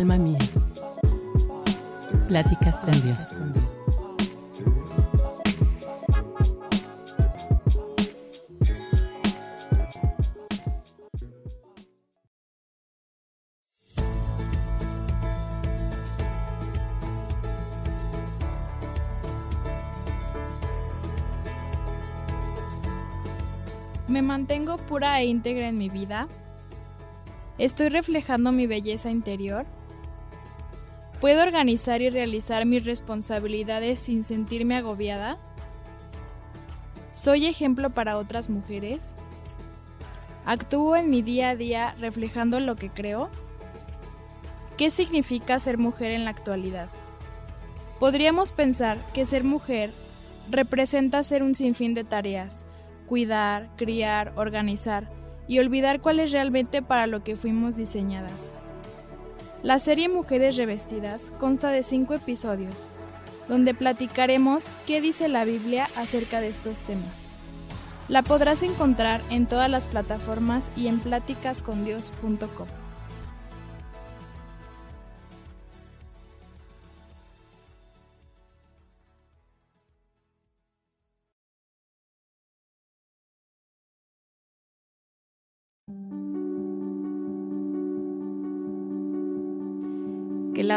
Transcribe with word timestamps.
Alma 0.00 0.16
mía. 0.16 0.38
Pláticas 2.26 2.78
con 2.78 2.92
Dios. 3.02 3.18
Me 24.08 24.22
mantengo 24.22 24.78
pura 24.78 25.20
e 25.20 25.26
íntegra 25.26 25.68
en 25.68 25.76
mi 25.76 25.90
vida. 25.90 26.26
Estoy 27.58 27.90
reflejando 27.90 28.50
mi 28.50 28.66
belleza 28.66 29.10
interior. 29.10 29.66
¿Puedo 31.20 31.42
organizar 31.42 32.00
y 32.00 32.08
realizar 32.08 32.64
mis 32.64 32.86
responsabilidades 32.86 34.00
sin 34.00 34.24
sentirme 34.24 34.76
agobiada? 34.76 35.36
¿Soy 37.12 37.46
ejemplo 37.46 37.90
para 37.90 38.16
otras 38.16 38.48
mujeres? 38.48 39.14
¿Actúo 40.46 40.96
en 40.96 41.10
mi 41.10 41.20
día 41.20 41.50
a 41.50 41.56
día 41.56 41.94
reflejando 42.00 42.58
lo 42.58 42.76
que 42.76 42.88
creo? 42.88 43.28
¿Qué 44.78 44.90
significa 44.90 45.60
ser 45.60 45.76
mujer 45.76 46.12
en 46.12 46.24
la 46.24 46.30
actualidad? 46.30 46.88
Podríamos 47.98 48.50
pensar 48.50 48.96
que 49.12 49.26
ser 49.26 49.44
mujer 49.44 49.90
representa 50.50 51.22
ser 51.22 51.42
un 51.42 51.54
sinfín 51.54 51.92
de 51.92 52.04
tareas, 52.04 52.64
cuidar, 53.06 53.68
criar, 53.76 54.32
organizar 54.36 55.10
y 55.46 55.58
olvidar 55.58 56.00
cuál 56.00 56.18
es 56.18 56.32
realmente 56.32 56.80
para 56.80 57.06
lo 57.06 57.22
que 57.22 57.36
fuimos 57.36 57.76
diseñadas. 57.76 58.56
La 59.62 59.78
serie 59.78 60.08
Mujeres 60.08 60.56
Revestidas 60.56 61.34
consta 61.38 61.68
de 61.68 61.82
cinco 61.82 62.14
episodios, 62.14 62.86
donde 63.46 63.74
platicaremos 63.74 64.74
qué 64.86 65.02
dice 65.02 65.28
la 65.28 65.44
Biblia 65.44 65.86
acerca 65.96 66.40
de 66.40 66.48
estos 66.48 66.80
temas. 66.80 67.28
La 68.08 68.22
podrás 68.22 68.62
encontrar 68.62 69.20
en 69.28 69.44
todas 69.44 69.68
las 69.68 69.86
plataformas 69.86 70.70
y 70.76 70.88
en 70.88 70.98
pláticascondios.com. 70.98 72.79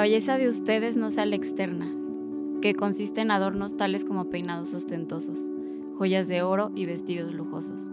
belleza 0.03 0.37
de 0.37 0.49
ustedes 0.49 0.97
no 0.97 1.11
sea 1.11 1.25
la 1.25 1.37
externa, 1.37 1.87
que 2.61 2.75
consiste 2.75 3.21
en 3.21 3.31
adornos 3.31 3.77
tales 3.77 4.03
como 4.03 4.29
peinados 4.29 4.73
ostentosos, 4.73 5.49
joyas 5.97 6.27
de 6.27 6.41
oro 6.41 6.73
y 6.75 6.85
vestidos 6.85 7.33
lujosos. 7.33 7.89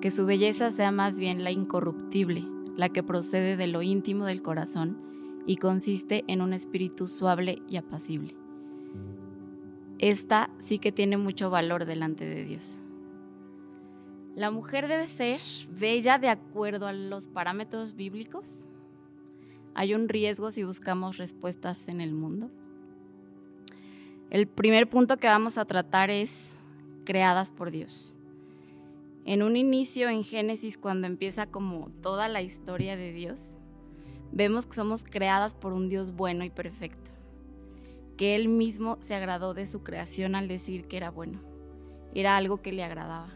Que 0.00 0.10
su 0.10 0.26
belleza 0.26 0.72
sea 0.72 0.90
más 0.90 1.20
bien 1.20 1.44
la 1.44 1.52
incorruptible, 1.52 2.42
la 2.76 2.88
que 2.88 3.04
procede 3.04 3.56
de 3.56 3.68
lo 3.68 3.82
íntimo 3.82 4.26
del 4.26 4.42
corazón 4.42 4.98
y 5.46 5.58
consiste 5.58 6.24
en 6.26 6.42
un 6.42 6.54
espíritu 6.54 7.06
suave 7.06 7.62
y 7.68 7.76
apacible. 7.76 8.34
Esta 10.00 10.50
sí 10.58 10.80
que 10.80 10.90
tiene 10.90 11.18
mucho 11.18 11.50
valor 11.50 11.84
delante 11.84 12.24
de 12.24 12.44
Dios. 12.44 12.80
La 14.34 14.50
mujer 14.50 14.88
debe 14.88 15.06
ser 15.06 15.40
bella 15.70 16.18
de 16.18 16.30
acuerdo 16.30 16.88
a 16.88 16.92
los 16.92 17.28
parámetros 17.28 17.94
bíblicos. 17.94 18.64
Hay 19.74 19.94
un 19.94 20.08
riesgo 20.08 20.50
si 20.50 20.62
buscamos 20.62 21.16
respuestas 21.16 21.88
en 21.88 22.00
el 22.00 22.12
mundo. 22.12 22.50
El 24.30 24.46
primer 24.46 24.88
punto 24.88 25.16
que 25.16 25.26
vamos 25.26 25.58
a 25.58 25.64
tratar 25.64 26.10
es 26.10 26.60
creadas 27.04 27.50
por 27.50 27.70
Dios. 27.70 28.16
En 29.24 29.42
un 29.42 29.56
inicio 29.56 30.08
en 30.08 30.22
Génesis, 30.22 30.78
cuando 30.78 31.06
empieza 31.06 31.50
como 31.50 31.90
toda 32.02 32.28
la 32.28 32.42
historia 32.42 32.96
de 32.96 33.12
Dios, 33.12 33.48
vemos 34.32 34.66
que 34.66 34.74
somos 34.74 35.02
creadas 35.02 35.54
por 35.54 35.72
un 35.72 35.88
Dios 35.88 36.12
bueno 36.12 36.44
y 36.44 36.50
perfecto, 36.50 37.10
que 38.16 38.36
Él 38.36 38.48
mismo 38.48 38.98
se 39.00 39.14
agradó 39.14 39.54
de 39.54 39.66
su 39.66 39.82
creación 39.82 40.34
al 40.34 40.46
decir 40.46 40.86
que 40.86 40.98
era 40.98 41.10
bueno, 41.10 41.40
era 42.14 42.36
algo 42.36 42.60
que 42.60 42.72
le 42.72 42.84
agradaba. 42.84 43.30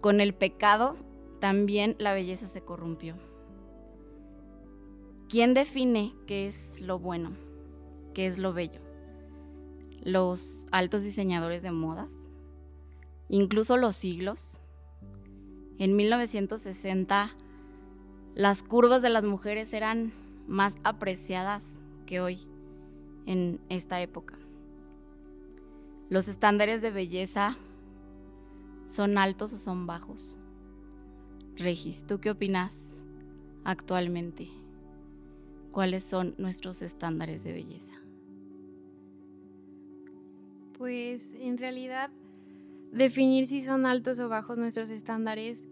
Con 0.00 0.20
el 0.20 0.34
pecado 0.34 0.94
también 1.38 1.94
la 1.98 2.14
belleza 2.14 2.46
se 2.46 2.62
corrompió. 2.62 3.14
¿Quién 5.32 5.54
define 5.54 6.12
qué 6.26 6.46
es 6.46 6.82
lo 6.82 6.98
bueno? 6.98 7.30
¿Qué 8.12 8.26
es 8.26 8.36
lo 8.36 8.52
bello? 8.52 8.82
Los 10.02 10.66
altos 10.72 11.04
diseñadores 11.04 11.62
de 11.62 11.70
modas, 11.70 12.12
incluso 13.30 13.78
los 13.78 13.96
siglos. 13.96 14.60
En 15.78 15.96
1960 15.96 17.34
las 18.34 18.62
curvas 18.62 19.00
de 19.00 19.08
las 19.08 19.24
mujeres 19.24 19.72
eran 19.72 20.12
más 20.48 20.76
apreciadas 20.84 21.66
que 22.04 22.20
hoy 22.20 22.46
en 23.24 23.58
esta 23.70 24.02
época. 24.02 24.38
Los 26.10 26.28
estándares 26.28 26.82
de 26.82 26.90
belleza 26.90 27.56
¿Son 28.84 29.16
altos 29.16 29.54
o 29.54 29.56
son 29.56 29.86
bajos? 29.86 30.38
Regis, 31.56 32.04
¿tú 32.06 32.20
qué 32.20 32.30
opinas 32.30 32.76
actualmente? 33.64 34.61
¿Cuáles 35.72 36.04
son 36.04 36.34
nuestros 36.36 36.82
estándares 36.82 37.44
de 37.44 37.52
belleza? 37.52 37.94
Pues 40.76 41.32
en 41.32 41.56
realidad 41.56 42.10
definir 42.92 43.46
si 43.46 43.62
son 43.62 43.86
altos 43.86 44.20
o 44.20 44.28
bajos 44.28 44.58
nuestros 44.58 44.90
estándares 44.90 45.64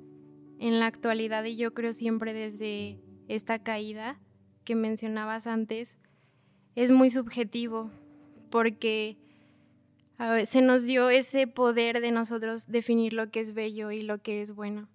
en 0.58 0.80
la 0.80 0.86
actualidad 0.86 1.44
y 1.44 1.56
yo 1.56 1.74
creo 1.74 1.92
siempre 1.92 2.32
desde 2.32 2.98
esta 3.28 3.58
caída 3.58 4.18
que 4.64 4.74
mencionabas 4.74 5.46
antes 5.46 5.98
es 6.76 6.90
muy 6.90 7.10
subjetivo 7.10 7.90
porque 8.50 9.18
se 10.44 10.62
nos 10.62 10.86
dio 10.86 11.10
ese 11.10 11.46
poder 11.46 12.00
de 12.00 12.10
nosotros 12.10 12.66
definir 12.68 13.12
lo 13.12 13.30
que 13.30 13.40
es 13.40 13.52
bello 13.52 13.90
y 13.90 14.02
lo 14.02 14.18
que 14.18 14.40
es 14.40 14.54
bueno. 14.54 14.88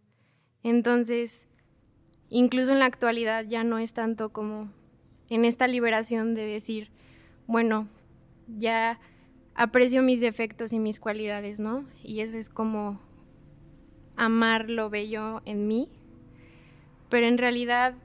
Entonces, 0.64 1.48
incluso 2.30 2.72
en 2.72 2.80
la 2.80 2.86
actualidad 2.86 3.46
ya 3.46 3.64
no 3.64 3.78
es 3.78 3.94
tanto 3.94 4.30
como 4.30 4.72
en 5.30 5.46
esta 5.46 5.68
liberación 5.68 6.36
de 6.36 6.46
decir, 6.46 6.90
bueno, 7.47 7.88
ya 8.47 9.00
aprecio 9.53 10.02
mis 10.02 10.19
defectos 10.19 10.74
y 10.74 10.80
mis 10.80 11.00
cualidades, 11.00 11.59
¿no? 11.59 11.86
Y 12.03 12.19
eso 12.19 12.38
es 12.38 12.50
como 12.50 13.00
amar 14.16 14.69
lo 14.69 14.90
bello 14.90 15.41
en 15.46 15.68
mí. 15.68 15.90
Pero 17.09 17.28
en 17.28 17.38
realidad 17.38 17.96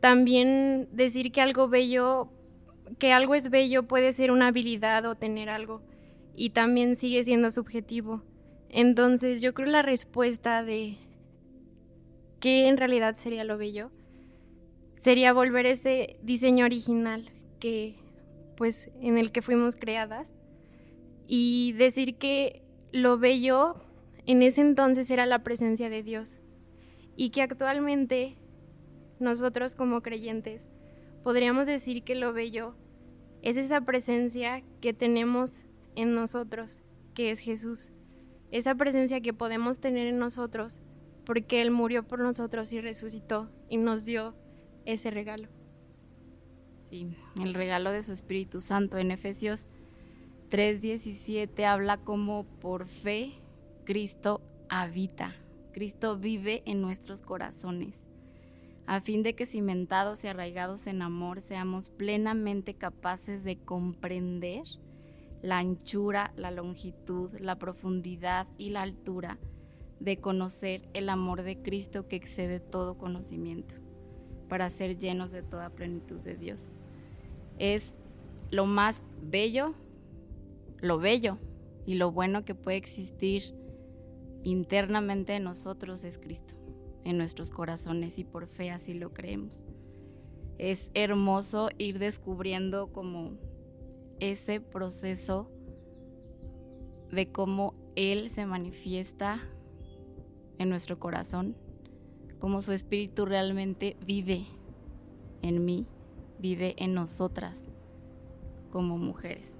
también 0.00 0.88
decir 0.92 1.32
que 1.32 1.40
algo 1.40 1.68
bello, 1.68 2.28
que 2.98 3.12
algo 3.12 3.34
es 3.34 3.50
bello 3.50 3.84
puede 3.84 4.12
ser 4.12 4.30
una 4.30 4.48
habilidad 4.48 5.06
o 5.06 5.14
tener 5.14 5.48
algo 5.48 5.82
y 6.36 6.50
también 6.50 6.96
sigue 6.96 7.24
siendo 7.24 7.50
subjetivo. 7.50 8.22
Entonces 8.68 9.40
yo 9.40 9.54
creo 9.54 9.68
la 9.68 9.82
respuesta 9.82 10.62
de 10.64 10.98
qué 12.40 12.68
en 12.68 12.76
realidad 12.76 13.14
sería 13.14 13.44
lo 13.44 13.56
bello 13.56 13.90
sería 14.96 15.32
volver 15.32 15.66
ese 15.66 16.16
diseño 16.22 16.64
original 16.64 17.30
que 17.58 17.96
pues 18.56 18.90
en 19.00 19.18
el 19.18 19.32
que 19.32 19.42
fuimos 19.42 19.76
creadas 19.76 20.32
y 21.26 21.72
decir 21.72 22.16
que 22.16 22.62
lo 22.92 23.18
bello 23.18 23.74
en 24.26 24.42
ese 24.42 24.60
entonces 24.60 25.10
era 25.10 25.26
la 25.26 25.42
presencia 25.42 25.90
de 25.90 26.02
Dios 26.02 26.40
y 27.16 27.30
que 27.30 27.42
actualmente 27.42 28.36
nosotros 29.18 29.74
como 29.74 30.02
creyentes 30.02 30.68
podríamos 31.22 31.66
decir 31.66 32.04
que 32.04 32.14
lo 32.14 32.32
bello 32.32 32.76
es 33.42 33.56
esa 33.56 33.82
presencia 33.82 34.62
que 34.80 34.94
tenemos 34.94 35.66
en 35.96 36.14
nosotros, 36.14 36.82
que 37.14 37.30
es 37.30 37.40
Jesús. 37.40 37.90
Esa 38.50 38.74
presencia 38.74 39.20
que 39.20 39.34
podemos 39.34 39.80
tener 39.80 40.06
en 40.06 40.18
nosotros 40.18 40.80
porque 41.26 41.60
Él 41.60 41.70
murió 41.70 42.06
por 42.06 42.20
nosotros 42.20 42.72
y 42.72 42.80
resucitó 42.80 43.50
y 43.68 43.76
nos 43.76 44.04
dio 44.06 44.34
ese 44.84 45.10
regalo. 45.10 45.48
Sí, 46.90 47.16
el 47.42 47.54
regalo 47.54 47.90
de 47.90 48.02
su 48.02 48.12
Espíritu 48.12 48.60
Santo. 48.60 48.98
En 48.98 49.10
Efesios 49.10 49.68
3:17 50.50 51.64
habla 51.64 51.98
como 51.98 52.44
por 52.60 52.86
fe 52.86 53.32
Cristo 53.84 54.40
habita, 54.68 55.34
Cristo 55.72 56.16
vive 56.16 56.62
en 56.66 56.80
nuestros 56.80 57.20
corazones, 57.20 58.06
a 58.86 59.00
fin 59.00 59.22
de 59.22 59.34
que 59.34 59.46
cimentados 59.46 60.24
y 60.24 60.28
arraigados 60.28 60.86
en 60.86 61.02
amor 61.02 61.40
seamos 61.40 61.90
plenamente 61.90 62.74
capaces 62.74 63.44
de 63.44 63.58
comprender 63.58 64.62
la 65.42 65.58
anchura, 65.58 66.32
la 66.36 66.50
longitud, 66.50 67.30
la 67.38 67.58
profundidad 67.58 68.46
y 68.56 68.70
la 68.70 68.82
altura 68.82 69.38
de 70.00 70.18
conocer 70.18 70.88
el 70.94 71.08
amor 71.08 71.42
de 71.42 71.60
Cristo 71.60 72.08
que 72.08 72.16
excede 72.16 72.60
todo 72.60 72.96
conocimiento, 72.96 73.74
para 74.48 74.70
ser 74.70 74.98
llenos 74.98 75.32
de 75.32 75.42
toda 75.42 75.70
plenitud 75.70 76.20
de 76.20 76.36
Dios. 76.36 76.72
Es 77.58 77.94
lo 78.50 78.66
más 78.66 79.02
bello, 79.22 79.74
lo 80.80 80.98
bello 80.98 81.38
y 81.86 81.94
lo 81.94 82.12
bueno 82.12 82.44
que 82.44 82.54
puede 82.54 82.76
existir 82.76 83.54
internamente 84.44 85.36
en 85.36 85.44
nosotros 85.44 86.04
es 86.04 86.18
Cristo, 86.18 86.54
en 87.04 87.18
nuestros 87.18 87.50
corazones 87.50 88.18
y 88.18 88.24
por 88.24 88.46
fe 88.46 88.70
así 88.70 88.94
lo 88.94 89.12
creemos. 89.12 89.64
Es 90.58 90.90
hermoso 90.94 91.70
ir 91.78 91.98
descubriendo 91.98 92.92
como 92.92 93.32
ese 94.20 94.60
proceso 94.60 95.50
de 97.10 97.30
cómo 97.30 97.74
Él 97.96 98.30
se 98.30 98.46
manifiesta 98.46 99.40
en 100.58 100.68
nuestro 100.68 100.98
corazón, 100.98 101.56
cómo 102.44 102.60
su 102.60 102.72
espíritu 102.72 103.24
realmente 103.24 103.96
vive 104.04 104.44
en 105.40 105.64
mí, 105.64 105.86
vive 106.38 106.74
en 106.76 106.92
nosotras 106.92 107.58
como 108.70 108.98
mujeres. 108.98 109.56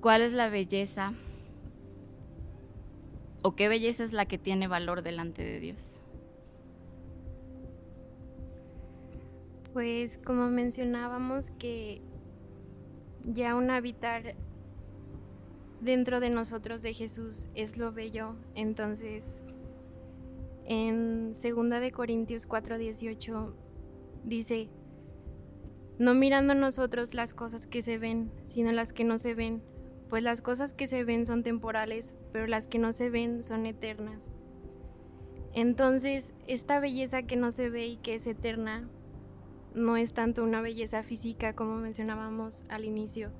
¿Cuál 0.00 0.22
es 0.22 0.32
la 0.32 0.48
belleza 0.48 1.12
o 3.42 3.54
qué 3.54 3.68
belleza 3.68 4.02
es 4.02 4.14
la 4.14 4.24
que 4.24 4.38
tiene 4.38 4.66
valor 4.66 5.02
delante 5.02 5.44
de 5.44 5.60
Dios? 5.60 6.02
Pues 9.74 10.16
como 10.24 10.48
mencionábamos 10.48 11.50
que 11.50 12.00
ya 13.24 13.54
un 13.54 13.68
habitar 13.68 14.36
dentro 15.82 16.18
de 16.18 16.30
nosotros 16.30 16.80
de 16.80 16.94
Jesús 16.94 17.46
es 17.54 17.76
lo 17.76 17.92
bello, 17.92 18.36
entonces 18.54 19.42
en 20.70 21.32
2 21.32 21.80
de 21.80 21.90
Corintios 21.90 22.48
4:18 22.48 23.52
dice, 24.22 24.68
no 25.98 26.14
mirando 26.14 26.54
nosotros 26.54 27.12
las 27.12 27.34
cosas 27.34 27.66
que 27.66 27.82
se 27.82 27.98
ven, 27.98 28.30
sino 28.44 28.70
las 28.70 28.92
que 28.92 29.02
no 29.02 29.18
se 29.18 29.34
ven, 29.34 29.64
pues 30.08 30.22
las 30.22 30.42
cosas 30.42 30.72
que 30.72 30.86
se 30.86 31.02
ven 31.02 31.26
son 31.26 31.42
temporales, 31.42 32.16
pero 32.32 32.46
las 32.46 32.68
que 32.68 32.78
no 32.78 32.92
se 32.92 33.10
ven 33.10 33.42
son 33.42 33.66
eternas. 33.66 34.30
Entonces, 35.54 36.34
esta 36.46 36.78
belleza 36.78 37.24
que 37.24 37.34
no 37.34 37.50
se 37.50 37.68
ve 37.68 37.88
y 37.88 37.96
que 37.96 38.14
es 38.14 38.28
eterna, 38.28 38.88
no 39.74 39.96
es 39.96 40.12
tanto 40.12 40.44
una 40.44 40.62
belleza 40.62 41.02
física 41.02 41.52
como 41.52 41.78
mencionábamos 41.78 42.62
al 42.68 42.84
inicio, 42.84 43.32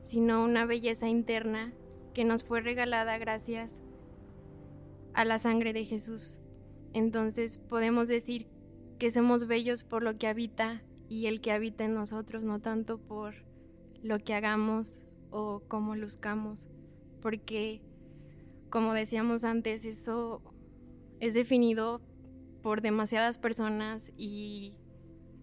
sino 0.00 0.42
una 0.42 0.64
belleza 0.64 1.06
interna 1.06 1.74
que 2.14 2.24
nos 2.24 2.44
fue 2.44 2.62
regalada 2.62 3.18
gracias 3.18 3.82
a 5.12 5.26
la 5.26 5.38
sangre 5.38 5.74
de 5.74 5.84
Jesús. 5.84 6.40
Entonces 6.96 7.58
podemos 7.58 8.08
decir 8.08 8.46
que 8.98 9.10
somos 9.10 9.46
bellos 9.46 9.84
por 9.84 10.02
lo 10.02 10.16
que 10.16 10.28
habita 10.28 10.82
y 11.10 11.26
el 11.26 11.42
que 11.42 11.52
habita 11.52 11.84
en 11.84 11.92
nosotros, 11.92 12.42
no 12.42 12.58
tanto 12.62 12.96
por 12.96 13.34
lo 14.02 14.18
que 14.18 14.32
hagamos 14.32 15.04
o 15.30 15.62
cómo 15.68 15.94
luzcamos, 15.94 16.68
porque 17.20 17.82
como 18.70 18.94
decíamos 18.94 19.44
antes, 19.44 19.84
eso 19.84 20.40
es 21.20 21.34
definido 21.34 22.00
por 22.62 22.80
demasiadas 22.80 23.36
personas 23.36 24.10
y 24.16 24.78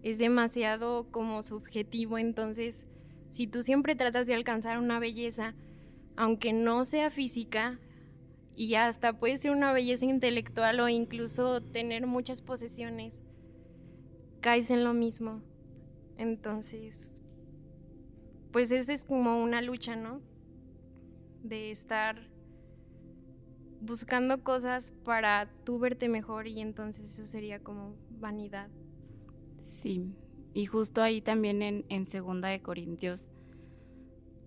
es 0.02 0.18
demasiado 0.18 1.08
como 1.12 1.40
subjetivo, 1.44 2.18
entonces 2.18 2.88
si 3.30 3.46
tú 3.46 3.62
siempre 3.62 3.94
tratas 3.94 4.26
de 4.26 4.34
alcanzar 4.34 4.80
una 4.80 4.98
belleza, 4.98 5.54
aunque 6.16 6.52
no 6.52 6.84
sea 6.84 7.10
física, 7.10 7.78
y 8.56 8.74
hasta 8.74 9.18
puede 9.18 9.36
ser 9.38 9.50
una 9.50 9.72
belleza 9.72 10.06
intelectual 10.06 10.80
o 10.80 10.88
incluso 10.88 11.60
tener 11.60 12.06
muchas 12.06 12.42
posesiones, 12.42 13.20
caes 14.40 14.70
en 14.70 14.84
lo 14.84 14.94
mismo. 14.94 15.42
Entonces, 16.16 17.22
pues 18.52 18.70
esa 18.70 18.92
es 18.92 19.04
como 19.04 19.42
una 19.42 19.60
lucha, 19.62 19.96
¿no? 19.96 20.20
De 21.42 21.70
estar 21.70 22.28
buscando 23.80 24.42
cosas 24.42 24.92
para 25.04 25.50
tú 25.64 25.78
verte 25.78 26.08
mejor 26.08 26.46
y 26.46 26.60
entonces 26.60 27.04
eso 27.04 27.24
sería 27.24 27.58
como 27.58 27.96
vanidad. 28.20 28.70
Sí, 29.60 30.14
y 30.54 30.66
justo 30.66 31.02
ahí 31.02 31.20
también 31.20 31.62
en, 31.62 31.84
en 31.88 32.06
Segunda 32.06 32.48
de 32.48 32.62
Corintios, 32.62 33.30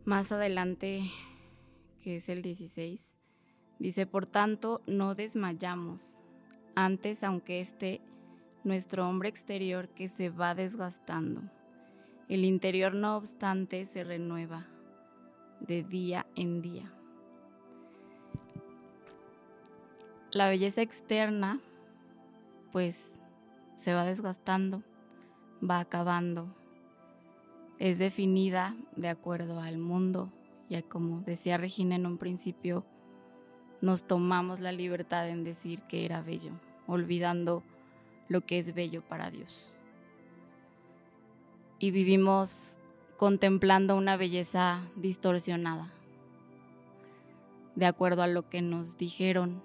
más 0.06 0.31
adelante, 0.31 1.01
que 2.01 2.15
es 2.15 2.30
el 2.30 2.42
16, 2.42 3.17
dice, 3.79 4.06
por 4.06 4.27
tanto, 4.27 4.81
no 4.88 5.15
desmayamos. 5.15 6.21
Antes, 6.75 7.24
aunque 7.24 7.62
esté 7.62 8.01
nuestro 8.63 9.07
hombre 9.07 9.29
exterior 9.29 9.89
que 9.89 10.09
se 10.09 10.29
va 10.29 10.56
desgastando, 10.56 11.41
el 12.29 12.45
interior 12.45 12.94
no 12.94 13.18
obstante 13.18 13.85
se 13.85 14.03
renueva 14.03 14.68
de 15.59 15.83
día 15.83 16.25
en 16.35 16.62
día. 16.62 16.91
La 20.31 20.50
belleza 20.50 20.81
externa, 20.81 21.59
pues, 22.71 23.18
se 23.75 23.94
va 23.94 24.03
desgastando 24.03 24.83
va 25.62 25.80
acabando. 25.80 26.53
Es 27.80 28.00
definida 28.00 28.75
de 28.95 29.09
acuerdo 29.09 29.59
al 29.59 29.77
mundo 29.77 30.31
y 30.69 30.81
como 30.83 31.21
decía 31.21 31.57
Regina 31.57 31.95
en 31.95 32.06
un 32.06 32.18
principio, 32.18 32.85
nos 33.81 34.03
tomamos 34.03 34.59
la 34.59 34.71
libertad 34.71 35.29
en 35.29 35.44
decir 35.44 35.81
que 35.83 36.06
era 36.06 36.21
bello, 36.21 36.51
olvidando 36.88 37.63
lo 38.27 38.41
que 38.41 38.59
es 38.59 38.74
bello 38.74 39.01
para 39.01 39.31
Dios. 39.31 39.74
Y 41.79 41.91
vivimos 41.91 42.77
contemplando 43.18 43.95
una 43.95 44.18
belleza 44.18 44.81
distorsionada, 44.95 45.91
de 47.75 47.85
acuerdo 47.85 48.24
a 48.24 48.27
lo 48.27 48.50
que 48.50 48.62
nos 48.62 48.97
dijeron 48.97 49.62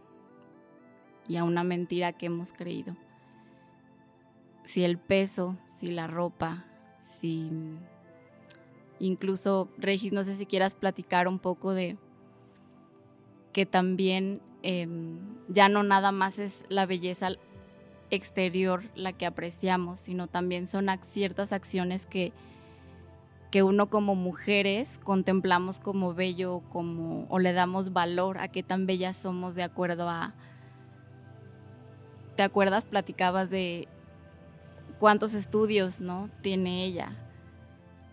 y 1.28 1.36
a 1.36 1.44
una 1.44 1.64
mentira 1.64 2.12
que 2.12 2.26
hemos 2.26 2.52
creído 2.52 2.96
si 4.64 4.84
el 4.84 4.98
peso, 4.98 5.56
si 5.66 5.88
la 5.88 6.06
ropa, 6.06 6.64
si 7.00 7.50
incluso, 8.98 9.68
Regis, 9.78 10.12
no 10.12 10.24
sé 10.24 10.34
si 10.34 10.46
quieras 10.46 10.74
platicar 10.74 11.28
un 11.28 11.38
poco 11.38 11.74
de 11.74 11.96
que 13.52 13.66
también 13.66 14.40
em, 14.62 15.18
ya 15.48 15.68
no 15.68 15.82
nada 15.82 16.12
más 16.12 16.38
es 16.38 16.64
la 16.68 16.86
belleza 16.86 17.30
exterior 18.10 18.82
la 18.94 19.12
que 19.12 19.26
apreciamos, 19.26 20.00
sino 20.00 20.26
también 20.26 20.66
son 20.66 20.86
ciertas 21.02 21.52
acciones 21.52 22.06
que, 22.06 22.32
que 23.50 23.62
uno 23.62 23.88
como 23.88 24.14
mujeres 24.14 25.00
contemplamos 25.02 25.80
como 25.80 26.14
bello 26.14 26.62
como, 26.70 27.26
o 27.28 27.38
le 27.38 27.52
damos 27.52 27.92
valor 27.92 28.38
a 28.38 28.48
qué 28.48 28.62
tan 28.62 28.86
bellas 28.86 29.16
somos 29.16 29.54
de 29.54 29.62
acuerdo 29.62 30.08
a... 30.08 30.34
¿Te 32.36 32.42
acuerdas? 32.42 32.86
Platicabas 32.86 33.50
de 33.50 33.88
cuántos 34.98 35.34
estudios 35.34 36.00
¿no? 36.00 36.30
tiene 36.40 36.84
ella. 36.84 37.16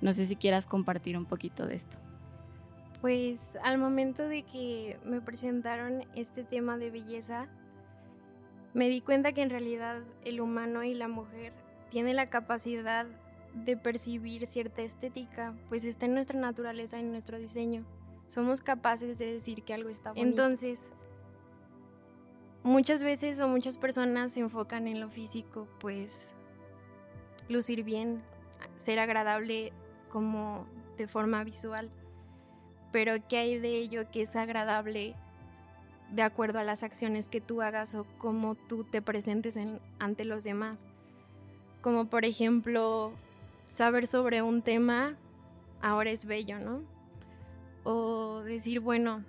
No 0.01 0.13
sé 0.13 0.25
si 0.25 0.35
quieras 0.35 0.65
compartir 0.65 1.17
un 1.17 1.25
poquito 1.25 1.65
de 1.65 1.75
esto. 1.75 1.97
Pues 3.01 3.57
al 3.63 3.77
momento 3.77 4.27
de 4.27 4.43
que 4.43 4.99
me 5.05 5.21
presentaron 5.21 6.03
este 6.15 6.43
tema 6.43 6.77
de 6.77 6.91
belleza, 6.91 7.47
me 8.73 8.89
di 8.89 9.01
cuenta 9.01 9.31
que 9.31 9.41
en 9.41 9.49
realidad 9.49 10.01
el 10.25 10.41
humano 10.41 10.83
y 10.83 10.93
la 10.93 11.07
mujer 11.07 11.53
tienen 11.89 12.17
la 12.17 12.29
capacidad 12.29 13.05
de 13.53 13.77
percibir 13.77 14.45
cierta 14.45 14.81
estética, 14.81 15.53
pues 15.69 15.85
está 15.85 16.05
en 16.05 16.13
nuestra 16.13 16.39
naturaleza, 16.39 16.99
en 16.99 17.11
nuestro 17.11 17.39
diseño. 17.39 17.85
Somos 18.27 18.61
capaces 18.61 19.17
de 19.17 19.33
decir 19.33 19.63
que 19.63 19.73
algo 19.73 19.89
está 19.89 20.11
bonito. 20.11 20.27
Entonces, 20.27 20.91
muchas 22.63 23.01
veces 23.01 23.39
o 23.39 23.47
muchas 23.47 23.77
personas 23.77 24.33
se 24.33 24.41
enfocan 24.41 24.87
en 24.87 24.99
lo 24.99 25.09
físico, 25.09 25.67
pues 25.79 26.35
lucir 27.47 27.83
bien, 27.83 28.21
ser 28.77 28.99
agradable 28.99 29.73
como 30.09 30.67
de 30.97 31.07
forma 31.07 31.43
visual, 31.43 31.89
pero 32.91 33.15
¿qué 33.27 33.37
hay 33.37 33.59
de 33.59 33.77
ello 33.77 34.09
que 34.11 34.23
es 34.23 34.35
agradable 34.35 35.15
de 36.11 36.21
acuerdo 36.23 36.59
a 36.59 36.63
las 36.63 36.83
acciones 36.83 37.27
que 37.27 37.41
tú 37.41 37.61
hagas 37.61 37.93
o 37.95 38.05
cómo 38.17 38.55
tú 38.55 38.83
te 38.83 39.01
presentes 39.01 39.57
ante 39.99 40.25
los 40.25 40.43
demás? 40.43 40.85
Como 41.81 42.05
por 42.05 42.25
ejemplo, 42.25 43.13
saber 43.67 44.07
sobre 44.07 44.41
un 44.41 44.61
tema 44.61 45.15
ahora 45.81 46.11
es 46.11 46.25
bello, 46.25 46.59
¿no? 46.59 46.81
O 47.83 48.41
decir, 48.41 48.79
bueno, 48.79 49.23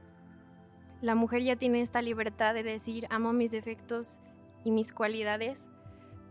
la 1.00 1.14
mujer 1.14 1.42
ya 1.42 1.56
tiene 1.56 1.80
esta 1.80 2.02
libertad 2.02 2.54
de 2.54 2.62
decir, 2.62 3.06
amo 3.10 3.32
mis 3.32 3.52
defectos 3.52 4.18
y 4.64 4.70
mis 4.70 4.92
cualidades, 4.92 5.68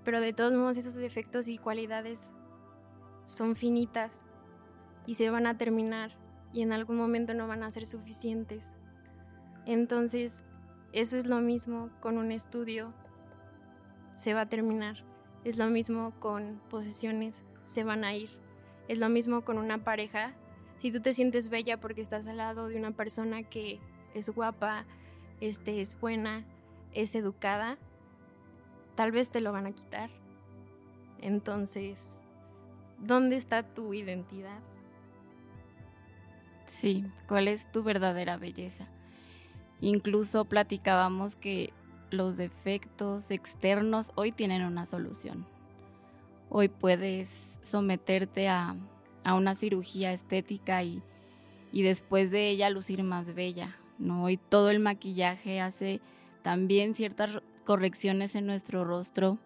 pero 0.04 0.22
de 0.22 0.34
todos 0.34 0.54
modos 0.54 0.78
esos 0.78 0.96
defectos 0.96 1.48
y 1.48 1.58
cualidades 1.58 2.32
son 3.24 3.56
finitas 3.56 4.24
y 5.06 5.16
se 5.16 5.30
van 5.30 5.48
a 5.48 5.58
terminar 5.58 6.19
y 6.54 6.62
en 6.62 6.72
algún 6.72 6.98
momento 6.98 7.34
no 7.34 7.48
van 7.48 7.64
a 7.64 7.72
ser 7.72 7.86
suficientes. 7.86 8.74
Entonces, 9.66 10.46
eso 10.94 11.18
es 11.18 11.26
lo 11.26 11.40
mismo 11.42 11.90
con 12.00 12.18
un 12.18 12.32
estudio. 12.32 12.94
se 14.16 14.34
va 14.34 14.42
a 14.42 14.50
terminar. 14.50 15.06
Es 15.46 15.56
lo 15.56 15.68
mismo 15.68 16.14
con 16.20 16.62
posesiones, 16.70 17.42
se 17.64 17.86
van 17.86 18.04
a 18.04 18.14
ir. 18.14 18.30
Es 18.90 18.98
lo 18.98 19.08
mismo 19.08 19.46
con 19.46 19.58
una 19.58 19.84
pareja. 19.84 20.34
Si 20.80 20.92
tú 20.92 21.00
te 21.00 21.14
sientes 21.14 21.50
bella 21.50 21.80
porque 21.80 22.02
estás 22.02 22.28
al 22.28 22.38
lado 22.38 22.68
de 22.68 22.78
una 22.78 22.92
persona 22.92 23.44
que 23.44 23.80
es 24.14 24.30
guapa, 24.30 24.86
este, 25.40 25.80
es 25.80 25.98
buena, 26.00 26.46
es 26.94 27.16
educada, 27.16 27.78
tal 28.96 29.12
vez 29.12 29.30
te 29.30 29.40
lo 29.40 29.52
van 29.52 29.68
a 29.68 29.72
quitar. 29.72 30.10
Entonces, 31.22 32.20
¿dónde 32.98 33.36
está 33.36 33.64
tu 33.64 33.94
identidad? 33.94 34.60
Sí, 36.70 37.04
¿cuál 37.28 37.48
es 37.48 37.70
tu 37.72 37.84
verdadera 37.84 38.38
belleza? 38.38 38.88
Incluso 39.82 40.46
platicábamos 40.46 41.36
que 41.36 41.74
los 42.12 42.38
defectos 42.38 43.32
externos 43.32 44.12
hoy 44.16 44.32
tienen 44.32 44.64
una 44.64 44.86
solución. 44.86 45.48
Hoy 46.48 46.70
puedes 46.70 47.48
someterte 47.64 48.50
a, 48.50 48.76
una 49.26 49.56
cirugía 49.56 50.14
estética 50.14 50.84
y, 50.84 51.02
y, 51.72 51.82
después 51.82 52.30
de 52.30 52.50
ella 52.50 52.70
lucir 52.70 53.02
más 53.04 53.34
bella. 53.34 53.76
¿no? 53.98 54.24
Hoy 54.24 54.38
todo 54.38 54.70
el 54.70 54.80
maquillaje 54.80 55.62
hace 55.62 56.02
también 56.44 56.94
ciertas 56.94 57.42
correcciones 57.66 58.36
en 58.36 58.46
nuestro 58.46 58.86
rostro 58.86 59.40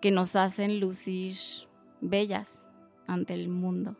que 0.00 0.10
nos 0.10 0.36
hacen 0.36 0.80
lucir 0.80 1.36
bellas 2.00 2.66
ante 3.06 3.34
el 3.34 3.48
mundo. 3.48 3.96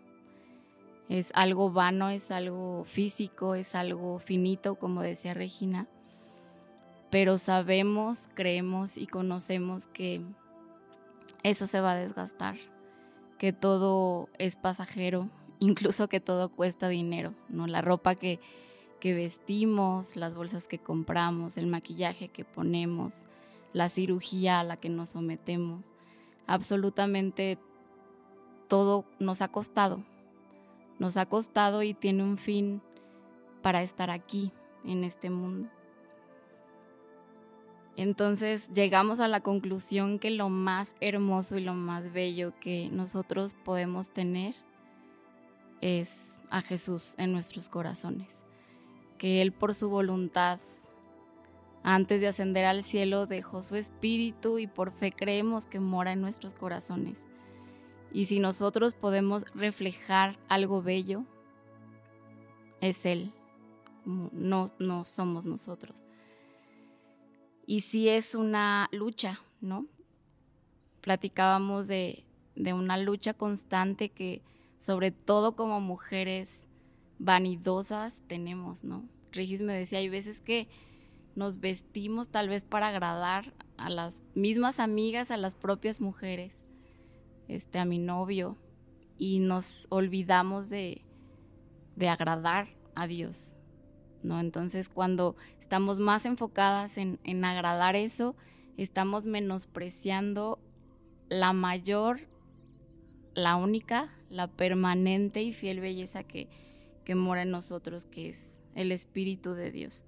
Es 1.09 1.31
algo 1.35 1.71
vano, 1.71 2.11
es 2.11 2.31
algo 2.31 2.85
físico, 2.85 3.55
es 3.55 3.75
algo 3.75 4.19
finito, 4.19 4.77
como 4.77 5.03
decía 5.03 5.35
Regina, 5.35 5.87
pero 7.11 7.37
sabemos, 7.37 8.29
creemos 8.35 8.97
y 8.97 9.07
conocemos 9.07 9.87
que 9.87 10.23
eso 11.43 11.67
se 11.67 11.81
va 11.81 11.93
a 11.93 11.97
desgastar, 11.97 12.57
que 13.37 13.53
todo 13.53 14.31
es 14.39 14.57
pasajero, 14.57 15.29
incluso 15.59 16.09
que 16.09 16.21
todo 16.21 16.49
cuesta 16.49 16.89
dinero, 16.89 17.35
¿no? 17.49 17.67
La 17.67 17.83
ropa 17.83 18.15
que, 18.15 18.41
que 18.99 19.15
vestimos, 19.15 20.17
las 20.17 20.35
bolsas 20.35 20.67
que 20.67 20.79
compramos, 20.79 21.59
el 21.59 21.67
maquillaje 21.67 22.29
que 22.29 22.47
ponemos, 22.47 23.27
la 23.73 23.89
cirugía 23.89 24.61
a 24.61 24.65
la 24.65 24.79
que 24.79 24.89
nos 24.89 25.11
sometemos, 25.11 25.95
absolutamente 26.47 27.59
todo 28.69 29.05
nos 29.19 29.43
ha 29.43 29.49
costado, 29.49 30.03
nos 31.03 31.17
ha 31.17 31.27
costado 31.27 31.83
y 31.83 31.95
tiene 31.95 32.23
un 32.23 32.39
fin 32.39 32.81
para 33.61 33.83
estar 33.83 34.09
aquí 34.09 34.53
en 34.85 35.03
este 35.03 35.31
mundo. 35.31 35.69
Entonces 37.97 38.69
llegamos 38.73 39.19
a 39.19 39.27
la 39.27 39.41
conclusión 39.41 40.21
que 40.21 40.31
lo 40.31 40.49
más 40.49 40.95
hermoso 41.01 41.59
y 41.59 41.65
lo 41.65 41.75
más 41.75 42.13
bello 42.13 42.53
que 42.61 42.89
nosotros 42.93 43.55
podemos 43.65 44.11
tener 44.11 44.55
es 45.81 46.41
a 46.51 46.63
Jesús 46.63 47.17
en 47.19 47.33
nuestros 47.33 47.69
corazones. 47.69 48.45
Que 49.19 49.43
Él 49.43 49.51
por 49.51 49.75
su 49.75 49.91
voluntad, 49.91 50.61
antes 51.83 52.21
de 52.21 52.29
ascender 52.29 52.65
al 52.65 52.85
cielo, 52.85 53.27
dejó 53.27 53.63
su 53.63 53.75
espíritu 53.75 54.61
y 54.61 54.69
por 54.69 54.93
fe 54.93 55.11
creemos 55.11 55.67
que 55.67 55.81
mora 55.81 56.13
en 56.13 56.21
nuestros 56.21 56.55
corazones. 56.55 57.25
Y 58.13 58.27
si 58.27 58.39
nosotros 58.39 58.95
podemos 58.95 59.45
reflejar 59.55 60.39
algo 60.49 60.83
bello, 60.83 61.25
es 62.81 63.07
Él, 63.07 63.33
no, 64.05 64.67
no 64.79 65.05
somos 65.05 65.45
nosotros 65.45 66.05
y 67.67 67.81
sí 67.81 68.09
es 68.09 68.35
una 68.35 68.89
lucha, 68.93 69.41
¿no? 69.61 69.87
Platicábamos 71.01 71.89
de, 71.89 72.25
una 72.57 72.97
lucha 72.97 73.35
constante 73.35 74.11
que 74.11 74.43
sobre 74.79 75.11
todo 75.11 75.57
como 75.57 75.81
mujeres 75.81 76.67
vanidosas 77.19 78.23
tenemos, 78.27 78.85
¿no? 78.85 79.09
Regis 79.31 79.63
me 79.63 79.73
decía, 79.73 80.01
hay 80.01 80.09
veces 80.09 80.41
que 80.41 80.69
nos 81.35 81.61
vestimos 81.61 82.29
tal 82.29 82.49
vez 82.49 82.65
para 82.65 82.89
agradar 82.89 83.55
a 83.79 83.89
las 83.89 84.23
mismas 84.35 84.81
amigas, 84.81 85.31
a 85.31 85.37
las 85.37 85.55
propias 85.55 86.01
mujeres, 86.01 86.62
este, 87.49 87.79
a 87.79 87.85
mi 87.85 87.99
novio, 87.99 88.57
y 89.19 89.39
nos 89.39 89.87
olvidamos 89.91 90.69
de, 90.69 91.03
de 91.97 92.09
agradar 92.09 92.69
a 92.95 93.07
Dios, 93.07 93.55
¿no? 94.23 94.41
Entonces, 94.41 94.89
cuando 94.89 95.37
estamos 95.61 95.99
más 96.01 96.27
enfocadas 96.27 96.99
en, 96.99 97.45
agradar 97.45 97.97
eso, 97.97 98.35
estamos 98.77 99.25
menospreciando 99.27 100.59
la 101.29 101.53
mayor, 101.53 102.21
la 103.35 103.57
única, 103.57 104.13
la 104.29 104.49
permanente 104.49 105.43
y 105.43 105.53
fiel 105.53 105.81
belleza 105.81 106.25
que, 106.25 106.49
que 107.05 107.15
mora 107.15 107.43
en 107.43 107.51
nosotros, 107.51 108.07
que 108.07 108.31
es 108.31 108.61
el 108.75 108.93
Espíritu 108.93 109.53
de 109.55 109.71
Dios. 109.71 110.05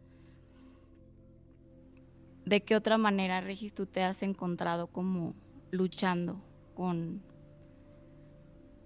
¿De 2.44 2.62
qué 2.62 2.76
otra 2.76 2.98
manera, 2.98 3.40
Regis, 3.40 3.72
tú 3.72 3.86
te 3.86 4.02
has 4.02 4.22
encontrado 4.22 4.88
como 4.88 5.34
luchando 5.70 6.42
con, 6.74 7.22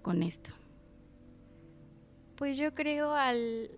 con 0.01 0.23
esto? 0.23 0.51
Pues 2.35 2.57
yo 2.57 2.73
creo 2.73 3.13
al, 3.13 3.71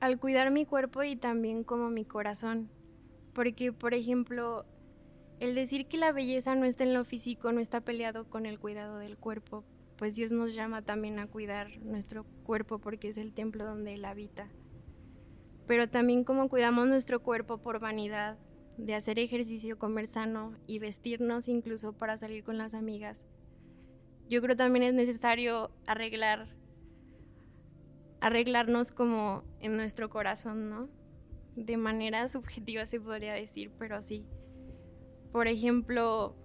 al 0.00 0.18
cuidar 0.18 0.50
mi 0.50 0.64
cuerpo 0.64 1.02
y 1.02 1.16
también 1.16 1.64
como 1.64 1.90
mi 1.90 2.04
corazón. 2.04 2.70
Porque, 3.34 3.72
por 3.72 3.94
ejemplo, 3.94 4.64
el 5.38 5.54
decir 5.54 5.86
que 5.86 5.96
la 5.96 6.12
belleza 6.12 6.54
no 6.54 6.64
está 6.64 6.84
en 6.84 6.94
lo 6.94 7.04
físico 7.04 7.52
no 7.52 7.60
está 7.60 7.80
peleado 7.80 8.28
con 8.28 8.46
el 8.46 8.58
cuidado 8.58 8.98
del 8.98 9.16
cuerpo, 9.16 9.64
pues 9.96 10.16
Dios 10.16 10.32
nos 10.32 10.54
llama 10.54 10.82
también 10.82 11.18
a 11.18 11.26
cuidar 11.26 11.78
nuestro 11.80 12.24
cuerpo 12.44 12.78
porque 12.78 13.08
es 13.08 13.18
el 13.18 13.32
templo 13.32 13.64
donde 13.64 13.94
Él 13.94 14.04
habita. 14.04 14.48
Pero 15.66 15.88
también 15.88 16.24
como 16.24 16.48
cuidamos 16.48 16.88
nuestro 16.88 17.20
cuerpo 17.20 17.58
por 17.58 17.78
vanidad, 17.78 18.38
de 18.86 18.94
hacer 18.94 19.18
ejercicio, 19.18 19.78
comer 19.78 20.06
sano 20.06 20.54
y 20.66 20.78
vestirnos 20.78 21.48
incluso 21.48 21.92
para 21.92 22.16
salir 22.16 22.44
con 22.44 22.58
las 22.58 22.74
amigas. 22.74 23.24
Yo 24.28 24.40
creo 24.40 24.56
también 24.56 24.84
es 24.84 24.94
necesario 24.94 25.70
arreglar 25.86 26.48
arreglarnos 28.20 28.92
como 28.92 29.44
en 29.60 29.76
nuestro 29.76 30.10
corazón, 30.10 30.68
¿no? 30.68 30.88
De 31.56 31.76
manera 31.76 32.28
subjetiva 32.30 32.86
se 32.86 33.00
podría 33.00 33.34
decir, 33.34 33.70
pero 33.78 34.02
sí. 34.02 34.26
Por 35.32 35.48
ejemplo, 35.48 36.36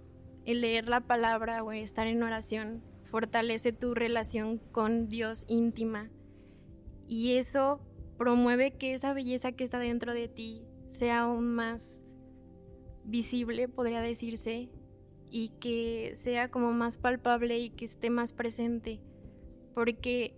el 0.46 0.62
leer 0.62 0.88
la 0.88 1.02
palabra 1.02 1.64
o 1.64 1.72
estar 1.72 2.08
en 2.08 2.24
oración 2.24 2.84
fortalece 3.12 3.72
tu 3.72 3.94
relación 3.94 4.60
con 4.72 5.10
Dios 5.10 5.46
íntima 5.48 6.10
y 7.08 7.38
eso 7.38 7.80
promueve 8.18 8.72
que 8.72 8.94
esa 8.94 9.14
belleza 9.14 9.52
que 9.52 9.64
está 9.64 9.80
dentro 9.80 10.14
de 10.14 10.28
ti 10.28 10.64
sea 10.88 11.22
aún 11.22 11.54
más 11.54 12.02
visible, 13.06 13.68
podría 13.68 14.02
decirse, 14.02 14.70
y 15.32 15.50
que 15.60 16.12
sea 16.16 16.50
como 16.50 16.72
más 16.74 16.98
palpable 16.98 17.58
y 17.58 17.70
que 17.70 17.86
esté 17.86 18.10
más 18.10 18.34
presente, 18.34 19.00
porque 19.74 20.36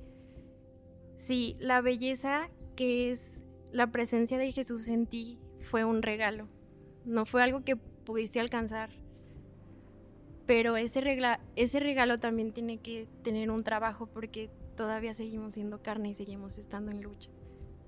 Sí, 1.17 1.57
la 1.59 1.81
belleza 1.81 2.49
que 2.75 3.09
es 3.09 3.43
la 3.71 3.87
presencia 3.87 4.37
de 4.37 4.51
Jesús 4.51 4.87
en 4.87 5.07
ti 5.07 5.39
fue 5.59 5.83
un 5.83 6.03
regalo, 6.03 6.47
no 7.05 7.25
fue 7.25 7.41
algo 7.41 7.63
que 7.63 7.75
pudiste 7.75 8.39
alcanzar, 8.39 8.91
pero 10.45 10.77
ese, 10.77 11.01
ese 11.55 11.79
regalo 11.79 12.19
también 12.19 12.53
tiene 12.53 12.77
que 12.77 13.07
tener 13.23 13.49
un 13.49 13.63
trabajo 13.63 14.05
porque 14.05 14.51
todavía 14.75 15.15
seguimos 15.15 15.55
siendo 15.55 15.81
carne 15.81 16.09
y 16.09 16.13
seguimos 16.13 16.59
estando 16.59 16.91
en 16.91 17.01
lucha. 17.01 17.31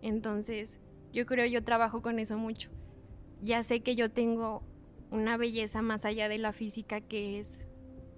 Entonces, 0.02 0.80
yo 1.14 1.26
creo 1.28 1.46
yo 1.46 1.64
trabajo 1.64 2.02
con 2.02 2.20
eso 2.20 2.38
mucho. 2.38 2.72
Ya 3.44 3.64
sé 3.64 3.82
que 3.82 3.96
yo 3.96 4.12
tengo 4.12 4.64
una 5.12 5.38
belleza 5.38 5.82
más 5.82 6.06
allá 6.06 6.30
de 6.30 6.38
la 6.38 6.54
física 6.54 7.02
que 7.02 7.40
es 7.40 7.68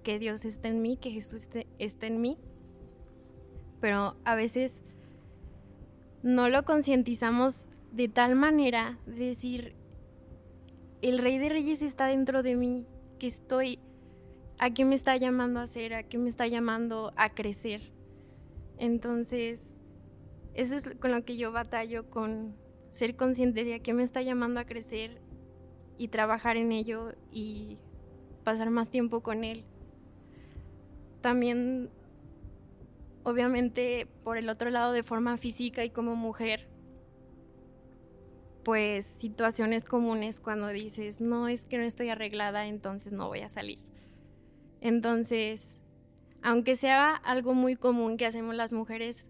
que 0.02 0.18
Dios 0.18 0.44
está 0.44 0.68
en 0.68 0.82
mí, 0.82 0.96
que 0.96 1.10
Jesús 1.10 1.48
está 1.78 2.06
en 2.06 2.20
mí, 2.20 2.38
pero 3.80 4.16
a 4.24 4.34
veces 4.34 4.82
no 6.22 6.48
lo 6.48 6.64
concientizamos 6.64 7.68
de 7.92 8.08
tal 8.08 8.34
manera 8.34 8.98
de 9.06 9.26
decir, 9.26 9.74
el 11.00 11.18
rey 11.18 11.38
de 11.38 11.48
reyes 11.48 11.82
está 11.82 12.06
dentro 12.06 12.42
de 12.42 12.56
mí, 12.56 12.86
que 13.18 13.26
estoy, 13.26 13.78
¿a 14.58 14.70
qué 14.70 14.84
me 14.84 14.94
está 14.94 15.16
llamando 15.16 15.60
a 15.60 15.64
hacer? 15.64 15.94
¿A 15.94 16.02
qué 16.04 16.18
me 16.18 16.28
está 16.28 16.46
llamando 16.46 17.12
a 17.16 17.28
crecer? 17.30 17.92
Entonces, 18.78 19.78
eso 20.54 20.74
es 20.74 20.84
con 21.00 21.10
lo 21.10 21.24
que 21.24 21.36
yo 21.36 21.52
batallo, 21.52 22.08
con 22.08 22.54
ser 22.90 23.16
consciente 23.16 23.64
de 23.64 23.74
a 23.74 23.78
qué 23.80 23.94
me 23.94 24.02
está 24.02 24.22
llamando 24.22 24.60
a 24.60 24.64
crecer 24.64 25.20
y 25.98 26.08
trabajar 26.08 26.56
en 26.56 26.72
ello 26.72 27.12
y 27.30 27.78
pasar 28.44 28.70
más 28.70 28.90
tiempo 28.90 29.20
con 29.20 29.44
él. 29.44 29.64
También 31.20 31.90
obviamente 33.24 34.06
por 34.24 34.36
el 34.36 34.48
otro 34.48 34.70
lado 34.70 34.92
de 34.92 35.02
forma 35.02 35.36
física 35.36 35.84
y 35.84 35.90
como 35.90 36.16
mujer, 36.16 36.68
pues 38.64 39.06
situaciones 39.06 39.84
comunes 39.84 40.40
cuando 40.40 40.68
dices, 40.68 41.20
no, 41.20 41.48
es 41.48 41.66
que 41.66 41.78
no 41.78 41.84
estoy 41.84 42.10
arreglada, 42.10 42.66
entonces 42.66 43.12
no 43.12 43.28
voy 43.28 43.40
a 43.40 43.48
salir. 43.48 43.78
Entonces, 44.80 45.80
aunque 46.42 46.76
sea 46.76 47.14
algo 47.14 47.54
muy 47.54 47.76
común 47.76 48.16
que 48.16 48.26
hacemos 48.26 48.54
las 48.54 48.72
mujeres, 48.72 49.28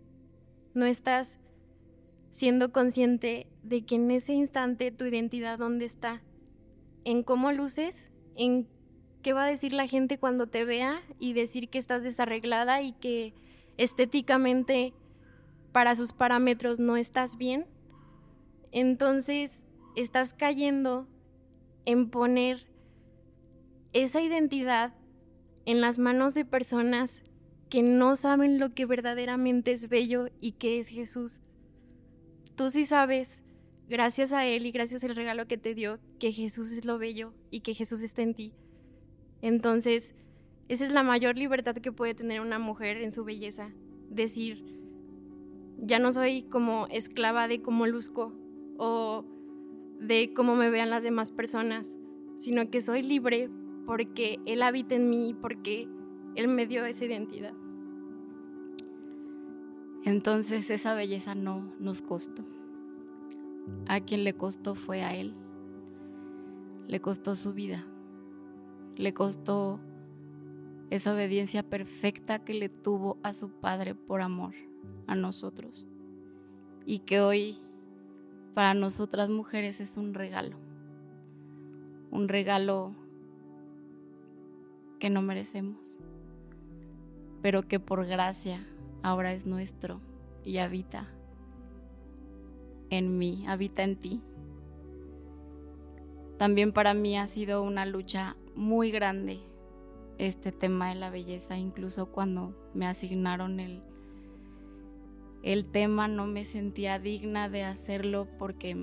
no 0.75 0.87
estás 0.87 1.38
siendo 2.31 2.73
consciente 2.73 3.47
de 3.62 3.85
que 3.85 3.97
en 3.97 4.11
ese 4.11 4.33
instante 4.33 4.90
tu 4.90 5.04
identidad 5.04 5.59
dónde 5.59 5.85
está, 5.85 6.23
en 7.04 7.23
cómo 7.23 7.52
luces, 7.52 8.06
en 8.37 8.68
qué 9.23 9.32
va 9.32 9.44
a 9.44 9.49
decir 9.49 9.73
la 9.73 9.87
gente 9.87 10.18
cuando 10.18 10.47
te 10.47 10.64
vea 10.64 11.02
y 11.18 11.32
decir 11.32 11.68
que 11.68 11.78
estás 11.78 12.02
desarreglada 12.02 12.82
y 12.82 12.92
que 12.92 13.35
estéticamente 13.76 14.92
para 15.73 15.94
sus 15.94 16.12
parámetros 16.12 16.80
no 16.80 16.97
estás 16.97 17.37
bien. 17.37 17.66
Entonces 18.73 19.64
estás 19.97 20.35
cayendo 20.35 21.06
en 21.85 22.11
poner 22.11 22.66
esa 23.92 24.23
identidad 24.23 24.94
en 25.66 25.80
las 25.80 25.99
manos 25.99 26.35
de 26.35 26.44
personas 26.44 27.23
que 27.68 27.82
no 27.82 28.16
saben 28.16 28.59
lo 28.59 28.75
que 28.75 28.87
verdaderamente 28.87 29.73
es 29.73 29.88
bello 29.88 30.28
y 30.40 30.52
que 30.52 30.78
es 30.78 30.88
Jesús. 30.88 31.40
Tú 32.54 32.68
sí 32.68 32.85
sabes, 32.85 33.41
gracias 33.92 34.32
a 34.32 34.46
Él 34.46 34.64
y 34.64 34.70
gracias 34.70 35.04
al 35.04 35.14
regalo 35.14 35.46
que 35.46 35.58
te 35.58 35.75
dio, 35.75 35.99
que 36.18 36.32
Jesús 36.32 36.72
es 36.72 36.87
lo 36.87 36.96
bello 36.96 37.34
y 37.50 37.61
que 37.61 37.75
Jesús 37.75 38.02
está 38.02 38.22
en 38.22 38.32
ti. 38.32 38.54
Entonces, 39.42 40.14
esa 40.68 40.84
es 40.84 40.90
la 40.90 41.02
mayor 41.02 41.37
libertad 41.37 41.75
que 41.75 41.92
puede 41.92 42.14
tener 42.14 42.40
una 42.40 42.58
mujer 42.58 42.96
en 42.96 43.12
su 43.12 43.22
belleza. 43.22 43.70
Decir, 44.08 44.64
ya 45.76 45.99
no 45.99 46.11
soy 46.11 46.44
como 46.44 46.87
esclava 46.87 47.49
de 47.49 47.61
cómo 47.61 47.87
luzco 47.87 48.32
o 48.78 49.26
de 50.00 50.32
cómo 50.34 50.56
me 50.56 50.70
vean 50.70 50.88
las 50.88 51.02
demás 51.02 51.30
personas, 51.30 51.94
sino 52.38 52.70
que 52.70 52.80
soy 52.80 53.02
libre 53.02 53.50
porque 53.84 54.40
Él 54.46 54.62
habita 54.62 54.94
en 54.94 55.11
mí, 55.11 55.37
porque 55.38 55.87
Él 56.34 56.49
me 56.49 56.66
dio 56.66 56.87
esa 56.87 57.04
identidad. 57.04 57.52
Entonces 60.06 60.70
esa 60.70 60.94
belleza 60.94 61.34
no 61.34 61.75
nos 61.78 62.00
costó. 62.00 62.42
A 63.87 64.00
quien 64.00 64.25
le 64.25 64.35
costó 64.35 64.75
fue 64.75 65.02
a 65.02 65.14
Él. 65.14 65.35
Le 66.88 67.00
costó 67.00 67.37
su 67.37 67.52
vida. 67.54 67.85
Le 68.97 69.14
costó 69.14 69.81
esa 70.90 71.14
obediencia 71.14 71.62
perfecta 71.62 72.45
que 72.45 72.54
le 72.54 72.69
tuvo 72.69 73.19
a 73.23 73.33
su 73.33 73.50
Padre 73.50 73.95
por 73.95 74.21
amor 74.21 74.54
a 75.07 75.14
nosotros. 75.14 75.87
Y 76.85 77.00
que 77.00 77.21
hoy 77.21 77.59
para 78.54 78.75
nosotras 78.75 79.31
mujeres 79.31 79.81
es 79.81 79.97
un 79.97 80.14
regalo. 80.14 80.59
Un 82.11 82.28
regalo 82.28 82.95
que 84.99 85.11
no 85.11 85.23
merecemos, 85.23 85.99
pero 87.40 87.62
que 87.62 87.81
por 87.81 88.07
gracia 88.07 88.64
ahora 89.02 89.33
es 89.33 89.47
nuestro 89.47 90.00
y 90.45 90.59
habita 90.59 91.09
en 92.92 93.18
mí, 93.18 93.44
habita 93.49 93.82
en 93.82 93.96
ti. 93.96 94.20
También 96.38 96.72
para 96.72 96.92
mí 96.92 97.16
ha 97.16 97.26
sido 97.26 97.62
una 97.62 97.87
lucha 97.87 98.37
muy 98.54 98.90
grande 98.90 99.40
este 100.18 100.52
tema 100.52 100.90
de 100.90 100.96
la 100.96 101.08
belleza, 101.08 101.56
incluso 101.56 102.12
cuando 102.12 102.54
me 102.75 102.87
asignaron 102.87 103.61
el, 103.61 103.82
el 105.42 105.64
tema 105.64 106.06
no 106.06 106.26
me 106.26 106.44
sentía 106.44 106.99
digna 106.99 107.49
de 107.49 107.64
hacerlo 107.64 108.28
porque 108.38 108.76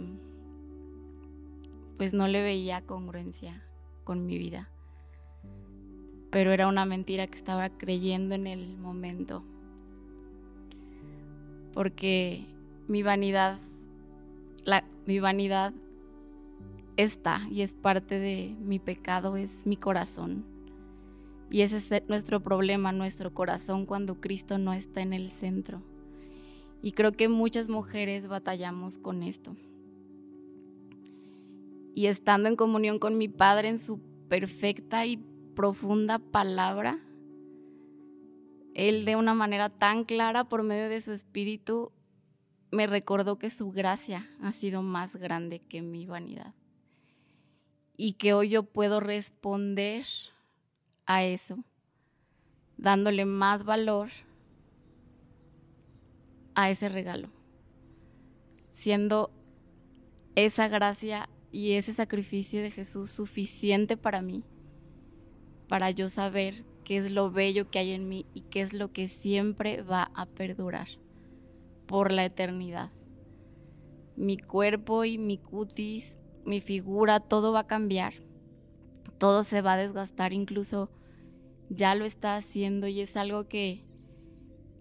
pues 1.98 2.14
no 2.14 2.28
le 2.28 2.42
veía 2.42 2.86
congruencia 2.86 3.64
con 4.04 4.26
mi 4.26 4.40
vida. 4.40 4.72
Pero 6.32 6.52
era 6.52 6.68
una 6.68 6.86
mentira 6.86 7.28
que 7.28 7.38
estaba 7.38 7.70
creyendo 7.70 8.34
en 8.34 8.48
el 8.48 8.78
momento 8.78 9.44
porque 11.74 12.46
mi 12.88 13.04
vanidad, 13.04 13.60
mi 15.06 15.20
vanidad 15.20 15.74
está 16.98 17.42
y 17.50 17.62
es 17.62 17.74
parte 17.74 18.20
de 18.20 18.56
mi 18.60 18.80
pecado, 18.80 19.38
es 19.38 19.66
mi 19.66 19.78
corazón. 19.78 20.46
Y 21.52 21.62
ese 21.62 21.78
es 21.78 22.04
nuestro 22.08 22.42
problema, 22.42 22.92
nuestro 22.92 23.34
corazón 23.34 23.86
cuando 23.86 24.20
Cristo 24.22 24.58
no 24.58 24.74
está 24.74 25.02
en 25.02 25.14
el 25.14 25.30
centro. 25.30 25.82
Y 26.82 26.92
creo 26.92 27.12
que 27.12 27.28
muchas 27.28 27.70
mujeres 27.70 28.28
batallamos 28.28 28.98
con 28.98 29.24
esto. 29.24 29.56
Y 31.96 32.06
estando 32.06 32.48
en 32.48 32.56
comunión 32.56 33.00
con 33.00 33.18
mi 33.18 33.28
Padre 33.28 33.70
en 33.70 33.80
su 33.80 34.00
perfecta 34.30 35.06
y 35.06 35.18
profunda 35.56 36.20
palabra, 36.20 37.00
él 38.74 39.04
de 39.06 39.16
una 39.16 39.34
manera 39.34 39.70
tan 39.70 40.06
clara 40.06 40.48
por 40.48 40.64
medio 40.64 40.88
de 40.88 41.02
su 41.02 41.12
espíritu 41.12 41.92
me 42.72 42.88
recordó 42.88 43.38
que 43.38 43.50
su 43.50 43.72
gracia 43.72 44.28
ha 44.42 44.52
sido 44.52 44.82
más 44.82 45.16
grande 45.16 45.60
que 45.60 45.82
mi 45.82 46.06
vanidad 46.06 46.54
y 47.98 48.14
que 48.14 48.34
hoy 48.34 48.50
yo 48.50 48.64
puedo 48.64 49.00
responder 49.00 50.06
a 51.06 51.24
eso, 51.24 51.64
dándole 52.78 53.26
más 53.26 53.64
valor 53.64 54.10
a 56.56 56.70
ese 56.70 56.88
regalo, 56.90 57.30
siendo 58.72 59.32
esa 60.36 60.68
gracia 60.68 61.30
y 61.52 61.74
ese 61.74 61.94
sacrificio 61.94 62.62
de 62.62 62.72
Jesús 62.72 63.10
suficiente 63.10 63.98
para 63.98 64.22
mí, 64.22 64.44
para 65.68 65.92
yo 65.92 66.08
saber 66.08 66.64
qué 66.84 66.98
es 66.98 67.12
lo 67.12 67.32
bello 67.32 67.70
que 67.70 67.80
hay 67.80 67.92
en 67.92 68.08
mí 68.08 68.26
y 68.34 68.42
qué 68.42 68.62
es 68.62 68.74
lo 68.74 68.94
que 68.94 69.08
siempre 69.08 69.82
va 69.82 70.12
a 70.14 70.26
perdurar 70.26 70.88
por 71.90 72.12
la 72.12 72.24
eternidad. 72.24 72.92
Mi 74.16 74.38
cuerpo 74.38 75.06
y 75.06 75.18
mi 75.18 75.40
cutis, 75.40 76.20
mi 76.46 76.62
figura, 76.62 77.20
todo 77.20 77.52
va 77.52 77.62
a 77.62 77.68
cambiar, 77.68 78.14
todo 79.18 79.44
se 79.44 79.64
va 79.64 79.74
a 79.74 79.78
desgastar, 79.78 80.32
incluso 80.32 80.92
ya 81.70 81.96
lo 81.96 82.06
está 82.06 82.36
haciendo 82.36 82.88
y 82.88 83.02
es 83.02 83.18
algo 83.18 83.48
que, 83.48 83.88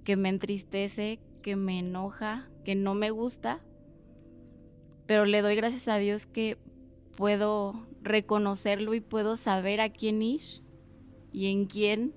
que 0.05 0.17
me 0.17 0.29
entristece, 0.29 1.19
que 1.41 1.57
me 1.57 1.79
enoja, 1.79 2.51
que 2.63 2.75
no 2.75 2.93
me 2.93 3.11
gusta, 3.11 3.65
pero 5.07 5.25
le 5.25 5.41
doy 5.41 5.57
gracias 5.57 5.89
a 5.89 5.97
Dios 5.97 6.27
que 6.27 6.59
puedo 7.17 7.87
reconocerlo 8.03 8.93
y 8.93 9.01
puedo 9.01 9.39
saber 9.39 9.81
a 9.81 9.89
quién 9.89 10.21
ir 10.21 10.43
y 11.33 11.47
en 11.51 11.65
quién 11.65 12.15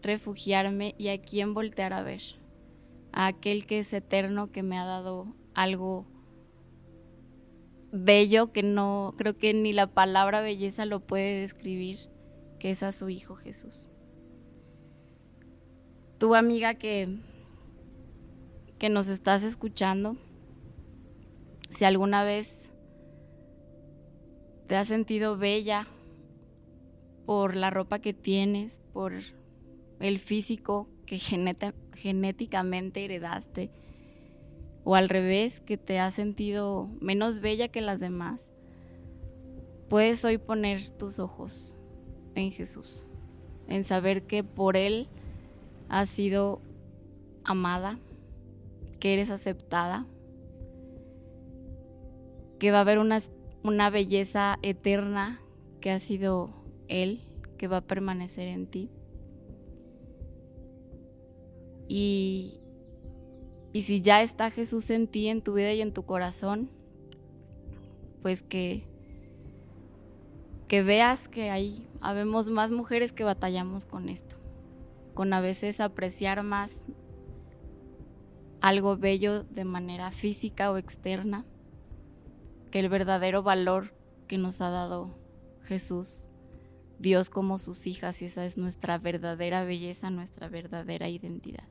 refugiarme 0.00 0.94
y 0.96 1.08
a 1.08 1.20
quién 1.20 1.52
voltear 1.52 1.92
a 1.92 2.02
ver. 2.02 2.22
A 3.16 3.28
aquel 3.28 3.64
que 3.64 3.78
es 3.78 3.92
eterno, 3.92 4.50
que 4.50 4.64
me 4.64 4.76
ha 4.76 4.84
dado 4.84 5.36
algo 5.54 6.04
bello 7.92 8.50
que 8.50 8.64
no, 8.64 9.14
creo 9.16 9.38
que 9.38 9.54
ni 9.54 9.72
la 9.72 9.86
palabra 9.86 10.40
belleza 10.40 10.84
lo 10.84 10.98
puede 10.98 11.40
describir, 11.40 12.10
que 12.58 12.72
es 12.72 12.82
a 12.82 12.90
su 12.90 13.08
Hijo 13.08 13.36
Jesús. 13.36 13.88
Tu 16.18 16.34
amiga 16.34 16.74
que, 16.74 17.20
que 18.78 18.88
nos 18.88 19.06
estás 19.06 19.44
escuchando, 19.44 20.16
si 21.70 21.84
alguna 21.84 22.24
vez 22.24 22.68
te 24.66 24.74
has 24.74 24.88
sentido 24.88 25.38
bella 25.38 25.86
por 27.26 27.54
la 27.54 27.70
ropa 27.70 28.00
que 28.00 28.12
tienes, 28.12 28.80
por 28.92 29.12
el 30.00 30.18
físico 30.18 30.88
que 31.06 31.18
genéticamente 31.18 33.04
heredaste, 33.04 33.70
o 34.84 34.94
al 34.94 35.08
revés, 35.08 35.60
que 35.60 35.76
te 35.76 35.98
has 35.98 36.14
sentido 36.14 36.88
menos 37.00 37.40
bella 37.40 37.68
que 37.68 37.80
las 37.80 38.00
demás, 38.00 38.50
puedes 39.88 40.24
hoy 40.24 40.38
poner 40.38 40.88
tus 40.90 41.18
ojos 41.18 41.76
en 42.34 42.50
Jesús, 42.50 43.06
en 43.68 43.84
saber 43.84 44.24
que 44.24 44.44
por 44.44 44.76
Él 44.76 45.08
has 45.88 46.08
sido 46.08 46.60
amada, 47.44 47.98
que 49.00 49.12
eres 49.12 49.30
aceptada, 49.30 50.06
que 52.58 52.70
va 52.70 52.78
a 52.78 52.80
haber 52.82 52.98
una, 52.98 53.20
una 53.62 53.90
belleza 53.90 54.58
eterna 54.62 55.38
que 55.80 55.90
ha 55.90 56.00
sido 56.00 56.50
él 56.88 57.20
que 57.58 57.68
va 57.68 57.78
a 57.78 57.80
permanecer 57.82 58.48
en 58.48 58.66
ti. 58.66 58.88
Y, 61.88 62.60
y 63.72 63.82
si 63.82 64.00
ya 64.00 64.22
está 64.22 64.50
Jesús 64.50 64.90
en 64.90 65.06
ti, 65.06 65.28
en 65.28 65.42
tu 65.42 65.54
vida 65.54 65.72
y 65.72 65.80
en 65.80 65.92
tu 65.92 66.04
corazón, 66.04 66.70
pues 68.22 68.42
que, 68.42 68.84
que 70.68 70.82
veas 70.82 71.28
que 71.28 71.50
hay, 71.50 71.86
habemos 72.00 72.48
más 72.48 72.70
mujeres 72.70 73.12
que 73.12 73.24
batallamos 73.24 73.84
con 73.84 74.08
esto, 74.08 74.36
con 75.12 75.32
a 75.32 75.40
veces 75.40 75.80
apreciar 75.80 76.42
más 76.42 76.88
algo 78.60 78.96
bello 78.96 79.44
de 79.44 79.64
manera 79.64 80.10
física 80.10 80.72
o 80.72 80.78
externa, 80.78 81.44
que 82.70 82.78
el 82.78 82.88
verdadero 82.88 83.42
valor 83.42 83.92
que 84.26 84.38
nos 84.38 84.62
ha 84.62 84.70
dado 84.70 85.10
Jesús, 85.64 86.28
Dios 86.98 87.28
como 87.28 87.58
sus 87.58 87.86
hijas, 87.86 88.22
y 88.22 88.24
esa 88.24 88.46
es 88.46 88.56
nuestra 88.56 88.96
verdadera 88.96 89.64
belleza, 89.64 90.08
nuestra 90.08 90.48
verdadera 90.48 91.10
identidad. 91.10 91.68